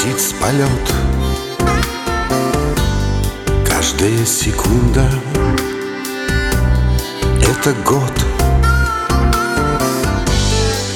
[0.00, 0.94] Птиц полет.
[3.68, 5.06] Каждая секунда
[7.42, 8.12] Это год.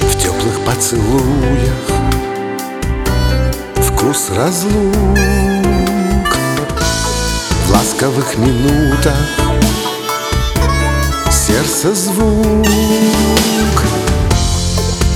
[0.01, 1.85] В теплых поцелуях
[3.77, 4.95] Вкус разлук.
[7.67, 9.19] В ласковых минутах
[11.31, 12.67] Сердце звук.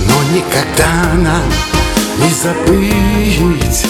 [0.05, 1.68] Но никогда нам
[2.19, 3.85] не забыть.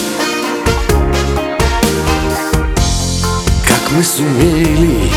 [3.66, 5.10] Как мы сумели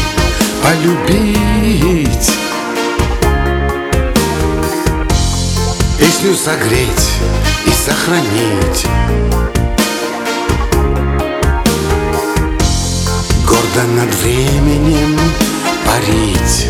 [0.63, 2.33] полюбить
[6.23, 7.11] Песню согреть
[7.65, 8.85] и сохранить.
[13.45, 15.19] Гордо над временем
[15.85, 16.67] парить.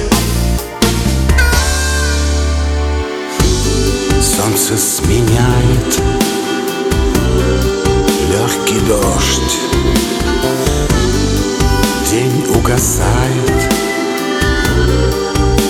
[4.21, 6.01] Солнце сменяет
[8.53, 9.59] легкий дождь.
[12.09, 13.69] День угасает,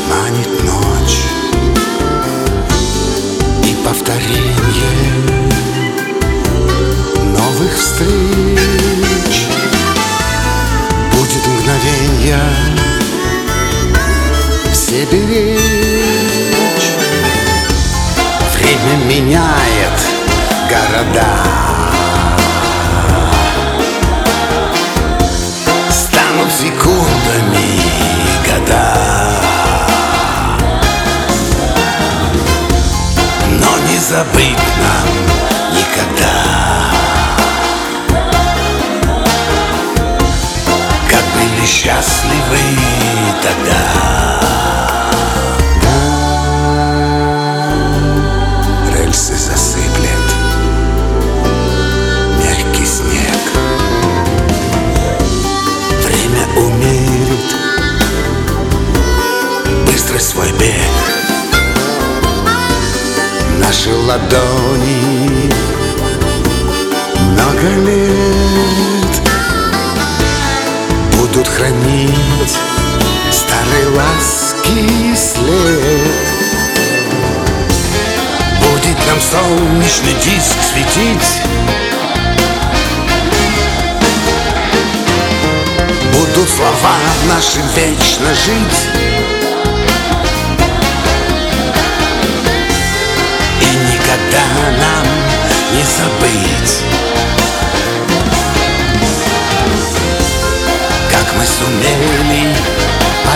[0.10, 1.22] манит ночь.
[3.64, 5.16] И повторение
[7.38, 9.48] новых встреч.
[11.14, 12.40] Будет мгновенье
[14.74, 15.60] все беречь.
[18.54, 20.00] Время меняет
[20.70, 21.73] города
[34.14, 35.08] забыть нам
[35.76, 36.36] никогда.
[41.10, 42.60] Как были счастливы
[43.42, 44.03] тогда
[63.74, 65.50] Наши ладони.
[67.32, 69.22] Много лет
[71.18, 72.58] Будут хранить
[73.32, 76.14] старый ласки след.
[78.62, 81.42] Будет нам солнечный диск светить.
[86.14, 86.96] Будут слова
[87.28, 89.13] наши вечно жить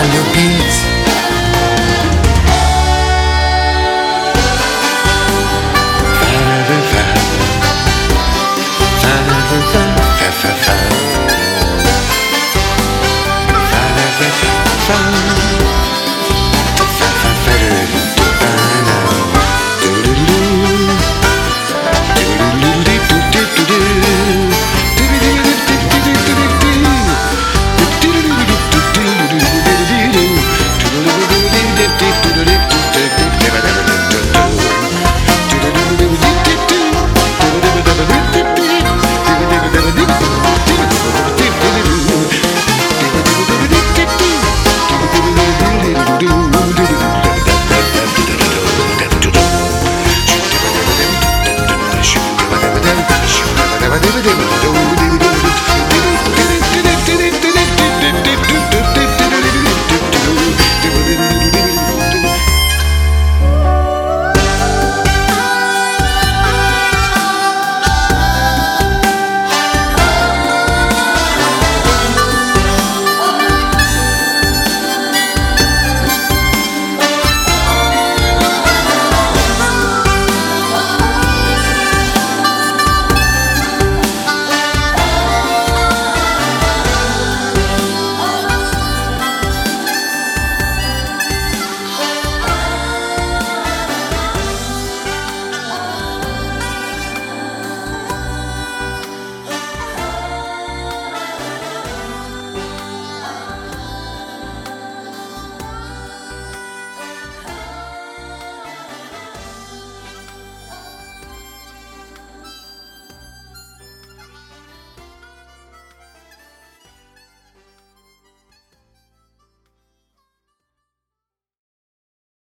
[0.08, 0.67] wanna be.